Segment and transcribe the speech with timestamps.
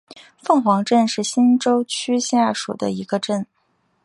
[0.41, 3.45] 凤凰镇是新洲区下属的一个镇。